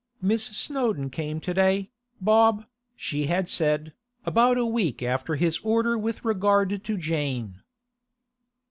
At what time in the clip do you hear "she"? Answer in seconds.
2.95-3.27